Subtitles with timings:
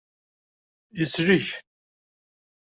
[0.99, 1.47] Yeslek.